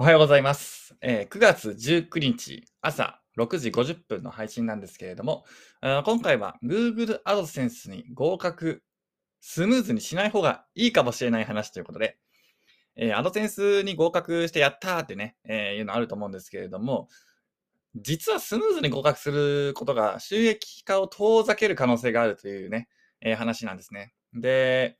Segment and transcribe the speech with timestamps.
[0.00, 0.96] おはようございます。
[1.02, 5.44] えー、9月19日朝6時50分の配信なんですけれども、
[5.82, 8.82] 今回は Google AdSense に合格
[9.42, 12.16] スムーズにしない方がいいかもしれない話ということで、
[12.96, 17.08] えー、AdSense に合格してやったーってね、えー、いうのあると思うんですけれども、
[17.94, 22.88] 実はスムーズに合格することが収益化を遠ざける可能性があるというね、
[23.20, 24.14] えー、話なんですね。
[24.32, 24.96] で、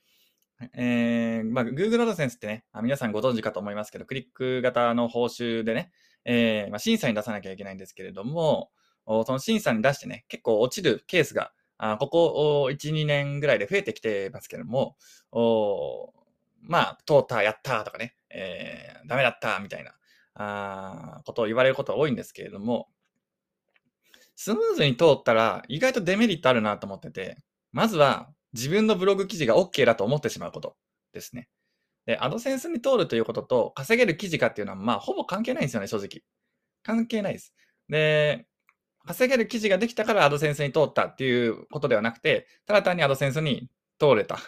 [0.74, 5.90] えー、まあ、Google AdSense ってね、皆さんご存知かと思いますけど、クリック型の報酬でね、
[6.24, 8.70] えー、まあ、審査に出さなきゃいけないんですけれども、
[9.06, 14.96] その審査に出してね、結構落ちるケースが、あここ1、2年ぐらいで増えてきてますけども、
[15.32, 16.12] お
[16.62, 19.94] まあ、通った、やったとかね、えー、ダメだったみたいな
[20.34, 22.88] あことを言われることが多いんですけれども、
[24.36, 27.36] スムーズに通ったら意外とデメリットあるなと思ってて、
[27.72, 30.76] まずは自分のブログ記事が OK だと思ってしまうこと
[31.12, 31.48] ですね。
[32.06, 36.22] で、アドセンスに通るということと、稼げる記事かっていうのは、まあ、ほぼ関係ないんですよね、正直。
[36.82, 37.54] 関係ないです。
[37.88, 38.46] で、
[39.06, 44.38] 稼げる記事ができたからアドセンスに通ったっていうことではなくて、ただ単にアドセンスに通れた。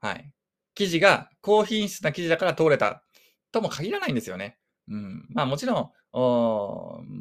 [0.00, 0.32] はい。
[0.74, 3.02] 記事が高品質な記事だから通れた
[3.52, 4.58] とも限らないんですよね。
[4.88, 5.26] うん。
[5.30, 5.90] まあもちろん、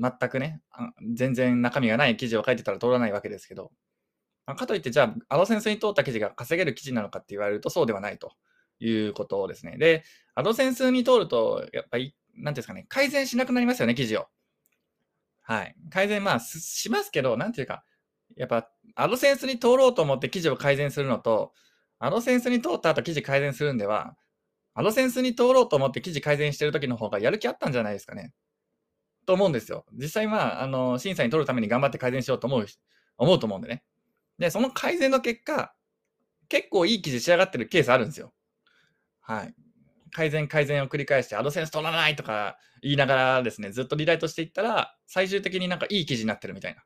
[0.01, 0.61] 全くね、
[1.13, 3.71] 全然中身がない記事を書いてたら通らないわけですけど、
[4.45, 8.33] まかといって、じゃあ、アドセンスに通った記事が稼げる記事なのかって言われると、そうではないと
[8.79, 9.77] いうことですね。
[9.77, 10.03] で、
[10.35, 14.27] アドセンスに通ると、やっぱり、なんていうんですかね、改善しなくなりますよね、記事を。
[15.41, 15.75] はい。
[15.89, 17.83] 改善、まあ、しますけど、なんていうか、
[18.35, 21.53] やっぱ、アドセンスに通ろうと思って記事を改善するのと、
[21.99, 24.15] アドセンスに通った後記事改善するんでは、
[24.73, 28.33] アドセンスに通ろうと思って記事改善してる時の方がやる気あったんじゃないですかね。
[29.25, 29.85] と思うんですよ。
[29.93, 32.65] 実際、まあ、あの、審査に取るために頑張って改善しようと思う、
[33.17, 33.83] 思うと思うんでね。
[34.37, 35.73] で、その改善の結果、
[36.49, 38.33] 結構いい記事仕上がってるケースあるんですよ。
[39.21, 39.53] はい。
[40.11, 46.83] 改善改善を繰り返して、アドセンス取らないとか言いながらですね、ずっとリライトしていったら、最終的になんかいい記事になってるみたいな。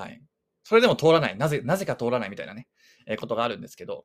[0.00, 0.20] はい。
[0.64, 1.36] それでも通らない。
[1.36, 2.68] なぜ、なぜか通らないみたいなね、
[3.06, 4.04] えー、ことがあるんですけど。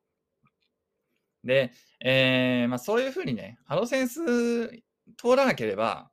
[1.44, 1.72] で、
[2.04, 4.68] えー、まあそういうふうにね、アドセンス
[5.16, 6.10] 通らなければ、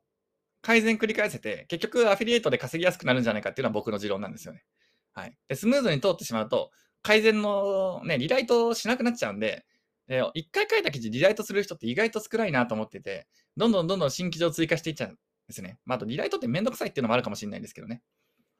[0.62, 4.64] 改善繰り返せて、結局アフィリエイトで稼ぎやすくなるんじゃないかっていうのは僕の持論なんですよね。
[5.12, 5.36] はい。
[5.48, 6.70] で、スムーズに通ってしまうと、
[7.02, 9.64] 改善のね、リライトしなくなっちゃうんで、
[10.06, 15.78] で、一回書いた記事リライトする人って意外と少ないなと思ってて、どんどんどんどん新記事を追加していっちゃうんですね。
[15.84, 18.02] まあ、あとリライトってめんどくさいっていうのもあるかもしれないんですけどね。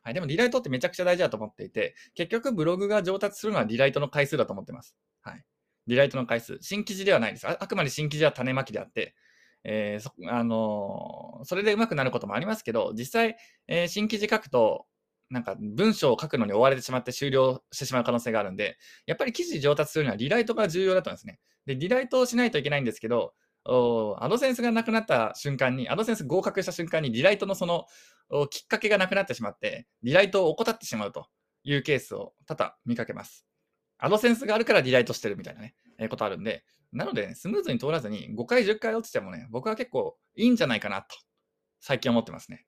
[0.03, 0.15] はい。
[0.15, 4.97] でもリライトってめちゃくちゃ大事だと思っていて、結局ブログが上達するのはリライトの回数だと思ってます。
[5.23, 5.45] はい。
[5.87, 6.59] リライトの回数。
[6.61, 7.49] 新記事ではないです。
[7.49, 9.15] あくまで新記事は種まきであって、
[9.65, 13.37] えー、そあのー、それで上手くなることもありますけど、実際、
[13.67, 14.87] えー、新記事書くと、
[15.31, 18.77] なんか文章を書くのに追われてしまって終了してしまう可能性があるんで、
[19.07, 21.39] やっぱり記事上達するにはリライトが重要だと思うんですね。
[21.67, 23.33] で、リライトをしないといけないんですけど、
[23.65, 27.87] おアドセンスがなくなった瞬間に、アドセンス合格した瞬間にリライトのその
[28.49, 31.27] きっかけがなくなってしまって、リライトを怠ってしまうと
[31.63, 33.47] いうケースを多々見かけます。
[33.99, 41.17] アドセンスがあるからリライトしてるみたいなね、えー、ことあるんで、なので、ね、スムーズに通らずに5回、10回落ちてもね、僕は結構いいんじゃないかなと、
[41.81, 42.67] 最近思ってますね。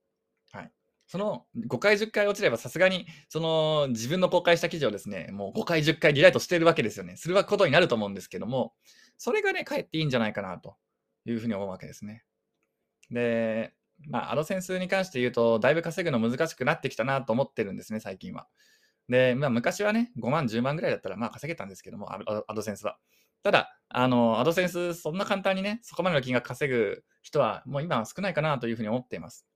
[1.07, 7.17] その5回、10回落ちればさすがに、その自分の公開した記事をですね、もう5回、10回リライトしてるわけですよね。
[7.17, 8.75] することになると思うんですけども、
[9.19, 10.77] それがね、かえっていいんじゃないかなと
[11.27, 12.25] いうふうに思うわけですね。
[13.11, 13.75] で、
[14.09, 18.49] まあ、アドセンスに関して言うと、だいぶ稼ぐの難しくなってきたなと思ってるんですね、最近は。
[19.09, 22.99] で、まあ、昔はね、5万、10万ぐらいだったら、まあ、稼げたんですけども、アドセンスは。
[23.43, 29.47] ただ、あの、アドセンス、そんな簡単にね、そこまでの金額稼ぐ人は、もう今は少ないかなというふうに思っています。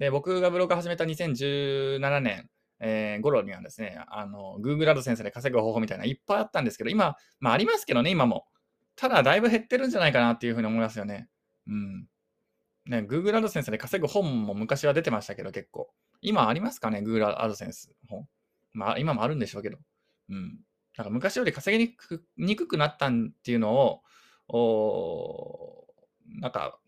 [0.00, 2.48] で、僕がブログ始めた2017年、
[2.80, 8.46] えー、頃にはですね、あの、Google アドセンスで稼ぐ方法みたいないっぱいあったんですけど、今、まあありますけどね、今も。
[8.96, 11.28] ただ、だいぶ減ってるんじゃないかなっていうふうに思いますよね。
[11.66, 12.06] うん。
[12.86, 15.90] ね、Google アドセンスで稼ぐ本も昔は出てましたけど、結構。
[16.22, 18.26] 今ありますかね、Google アドセンス本。
[18.72, 19.76] まあ、今もあるんでしょうけど。
[20.30, 20.60] うん。
[20.96, 24.00] なんか昔より稼ぎにくにくくなったっていうのを、
[24.48, 25.84] お
[26.40, 26.78] なんか、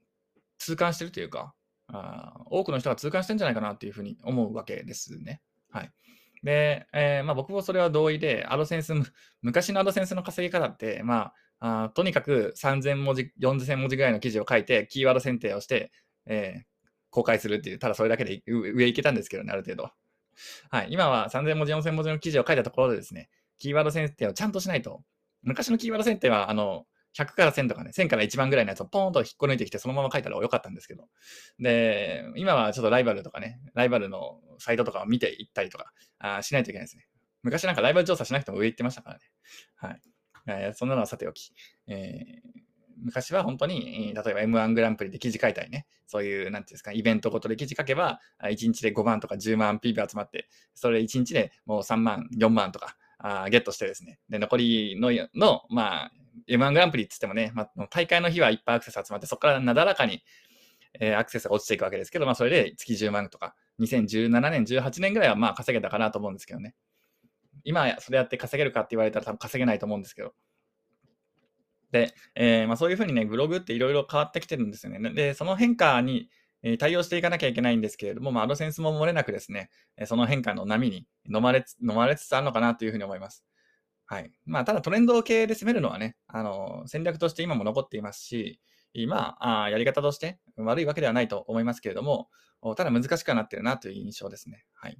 [0.56, 1.54] 痛感してるというか、
[1.92, 5.42] あ多くの人が痛感してんじゃないかなっていうふうに思うわけですね。
[5.70, 5.92] はい。
[6.42, 8.92] で、えー、まあ、僕もそれは同意で、アドセンス、
[9.42, 15.92] 昔のアドセンスの稼ぎ方って、まあ、あとにかく3000文字、4000文字ぐらいの記事を書いて、キーワード選定をして、
[16.26, 16.62] えー、
[17.10, 19.90] 公開するっていう、ただそれだけで上行けたんですけどね、ある程度。
[20.70, 20.88] はい。
[20.90, 23.28] 今は3000文字、4000文字の記事を書いたところでですね、
[23.58, 25.04] キーワード選定をちゃんとしないと、
[25.42, 26.86] 昔のキーワード選定は、あの、
[27.16, 31.08] 100から1000とかね、1000から1万ぐらいのやつをポーンと引っこ抜いてきて、そのまま書いたらよかったんですけど。
[31.58, 37.06] で、今はちょっとライバルとかね、ライバルのサイトとかを見ていったりとかあしないといけないですね。
[37.42, 39.22] 昔なんかライバル調査しなくても上行ってましたからね。
[39.76, 40.00] はい。
[40.46, 41.52] えー、そんなのはさておき。
[41.86, 42.62] えー、
[43.04, 56.12] 昔は本当に、例えば M1 グランプリで記事書いたりね、そういう、なんていうんですか、イベントごとで記事書けば、1日で5万とか10万 PV 集まって、それ1日でもう3万、4万とか、あゲットしてですね、で、残りの、のまあ、
[56.48, 60.22] M1 グランプリって言ってもね、まあ、大会の日はいっぱいアクセス集まって、そこからなだらかに、
[61.00, 66.74] えー、アクセスが落ちていくわけですけど、まあ、それで月10万とか、2017年、18年ぐらいはまあ稼げたかなと思うんですけどね。
[67.64, 70.34] 今、それやって稼げるかって言われたら多分稼げないと思うんですけど。
[71.90, 75.10] で、えー、まあ、そういうふうにね、ブログっていろいろ変わってきてるんですよね。
[75.10, 76.30] で、その変化に、
[76.78, 79.68] 対応していかなきゃいけないんですけれども、まあ、アドセンスも漏れなくですね、
[80.04, 83.44] その変化の波に飲まれつ飲まれつつあるのかなというふうに思います。
[84.12, 84.30] はい。
[84.44, 88.60] まあ、ただトレンド系で攻めるのはね、あの、戦略として今も残っていますし、
[88.92, 92.28] 今、あやり方として悪いわけではないと思いますけれども、
[92.76, 94.66] ただ難しくなってるなという印象ですね。
[94.74, 94.98] はい。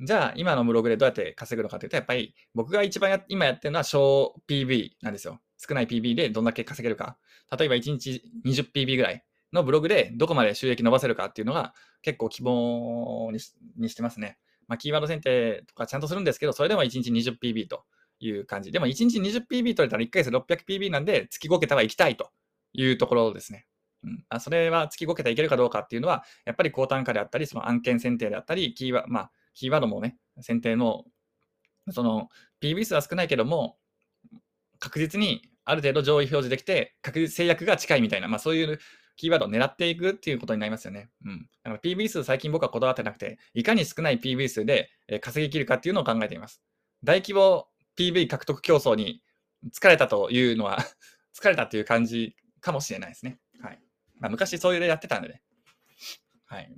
[0.00, 5.38] じゃあ、今のブログでどうやって稼ぐのかというと、やっぱり僕が一番や今やってるのは小 PV なんですよ。
[5.58, 7.18] 少ない PV でどんだけ稼げるか。
[7.58, 9.22] 例えば1日 20PV ぐらい
[9.52, 14.38] のブログでどこまで収益伸ばせるかっていうのが結構希望にしてますね。
[14.70, 17.82] まあ、キーワード選定とかちゃんとするんですけど、それでも1日 20PB と
[18.20, 18.70] いう感じ。
[18.70, 22.30] でも1日 20PB 取れたら1ヶ月 600PB なんで、月5桁は行きたいと
[22.72, 23.66] いうところですね。
[24.04, 31.04] うん、あそれは月5桁いけるかどうかっていうのは、やっぱり高単価であったり、その案件選定であったり、キーワ,、まあ、キーワードもね、選定の、
[31.90, 32.28] その
[32.62, 33.76] PB 数は少ないけども、
[34.78, 38.78] 確実にある程度上位表示できて、確実制約が近いみたいな、まあそういう
[39.20, 41.10] キーワードを狙っていくっていうことになりますよね。
[41.26, 41.46] うん。
[41.62, 44.88] だから PB 数最近僕はこだわってなくて、いかに少ない PB 数で
[45.20, 46.62] 稼ぎきるかっていうのを考えています。
[47.04, 47.66] 大規模
[47.98, 49.22] PV 獲得競争に
[49.74, 50.78] 疲れたというのは
[51.38, 53.38] 疲れたという感じかもしれないですね。
[53.60, 53.78] はい。
[54.18, 55.42] まあ、昔そういう例やってたんでね。
[56.46, 56.72] はい。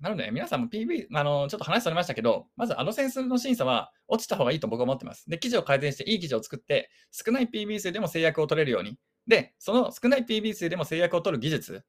[0.00, 5.30] なので、皆さんも PV、あの、ちょっと話されましたけど、まずアドセンスの審査は落ちた方がいいと僕は思ってます。
[5.30, 11.84] で、記事を改善していい記事を作って、少ない PV 数でも制約を取れるようにで、その少ない PB 数でも制約を取る技術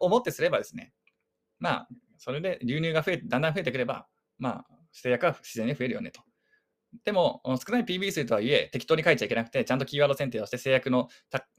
[0.00, 0.92] をもってすればですね、
[1.58, 1.88] まあ、
[2.18, 4.06] それで流入が増えだんだん増えてくれば、
[4.38, 6.22] まあ、制約は自然に増えるよねと。
[7.04, 11.08] でも、少ない PB 数とはいえ、適当に書いちゃいけなくて、ちゃんとキーワード選定をして、制約の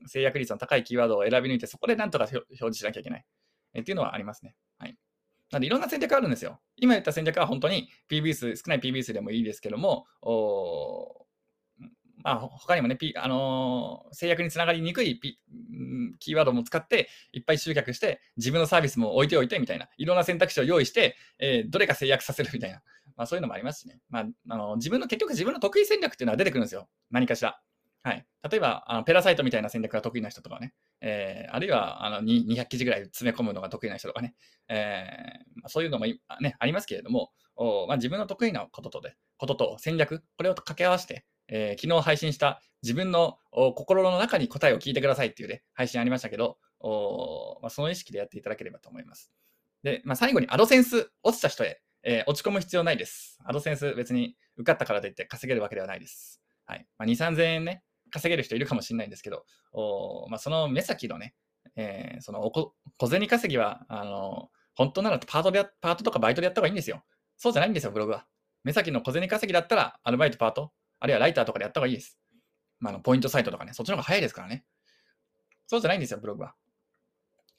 [0.07, 3.25] 制約率の高いキーワードを選び抜いて、そこでなんとか表示しなきゃいけない。
[3.75, 4.55] えっていうのはありますね。
[4.79, 4.97] はい。
[5.51, 6.59] なんで、いろんな戦略あるんですよ。
[6.77, 10.07] 今言った戦略は本当に PB 数、少ない PB 数でもいいですけども、
[12.23, 15.39] まあ、他にもね、P あのー、制約につながりにくい、P、
[16.19, 22.81] キーワードも使って、いっぱい集客して、自分のサービスも置いておいてみたいな、いろんな選択肢を用意して、えー、どれか制約させるみたいな、
[23.15, 23.99] まあ、そういうのもありますしね。
[24.09, 26.89] まあ、あの自分の、結局自分の得意戦略っていうのは出てくるんですよ。
[27.09, 27.61] 何かしら。
[28.01, 28.25] はい。
[28.49, 34.35] 例えば、あのペラサイトみたいな戦略が得意な人とかね、えー、あるいはあの200記事ぐらい詰め込むのが得意な人とかね、
[34.69, 49.33] えーまあ、そういうのも、ね、ありますけれども、おまあ、自分の得意なこととで、ことと戦略、これを掛け合わせて、えー、昨日配信した自分の心の中に答えを聞いてくださいっていうね、配信ありましたけど、おまあ、その意識でやっていただければと思います。
[49.83, 53.37] で、まあ、最後にアドセンス落ちた人へ、えー、落ち込む必要ないです。
[53.43, 56.41] アドセンス別に受かったからといって稼げるわけではないです。
[56.65, 56.87] はい。
[56.97, 61.33] まあ、2、3000円ね、稼げる人いるかもしれないんですけど、おまあ、その目先のね、
[61.75, 62.73] えー、その小
[63.07, 67.03] 銭稼ぎは、あの本当ならパートでパートとかバイトでやった方がいいんですよ。
[67.37, 68.25] そうじゃないんですよ、ブログは。
[68.63, 72.17] 目先の小銭稼ぎだったら、アルバイト、パート、あるいはライターとかでやった方がいいです。
[72.79, 74.65] まあ、のポイントサイトとかね、そっちの方が早いですからね。
[75.67, 76.55] そうじゃないんですよ、ブログは。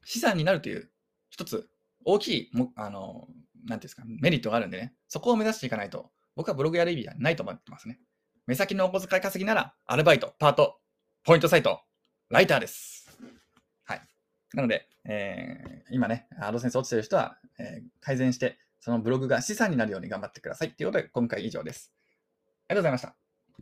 [0.04, 0.90] 資産になるという
[1.30, 1.68] 一つ
[2.04, 3.28] 大きいも、あの、
[3.64, 8.00] なんていうんですか、メリットがあるんでね、そこを目指していかないと、僕はブログやる意味はないと思ってますね。
[8.46, 10.80] 目先のお小遣い稼ぎなら、アルバイト、パート、
[11.24, 11.80] ポイントサイト、
[12.30, 13.16] ライターです。
[13.84, 14.00] はい。
[14.54, 20.72] なので、えー、今ね、アドセンス落ちてる人は、えー、改善して、そのブログが資産になるように頑張ってください。
[20.72, 21.92] ということで、今回以上です。
[22.68, 23.19] ありがとうございました。